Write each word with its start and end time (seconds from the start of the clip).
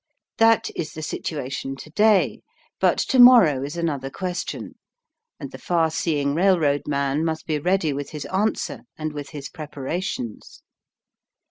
That 0.39 0.71
is 0.75 0.93
the 0.93 1.03
situation 1.03 1.75
to 1.75 1.91
day, 1.91 2.41
but 2.79 2.97
to 3.09 3.19
morrow 3.19 3.61
is 3.61 3.77
another 3.77 4.09
question, 4.09 4.73
and 5.39 5.51
the 5.51 5.59
far 5.59 5.91
seeing 5.91 6.33
railroad 6.33 6.87
man 6.87 7.23
must 7.23 7.45
be 7.45 7.59
ready 7.59 7.93
with 7.93 8.09
his 8.09 8.25
answer 8.25 8.81
and 8.97 9.13
with 9.13 9.29
his 9.29 9.47
preparations. 9.47 10.63